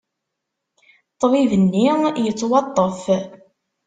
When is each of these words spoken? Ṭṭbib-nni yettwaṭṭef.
Ṭṭbib-nni 1.13 1.85
yettwaṭṭef. 2.23 3.01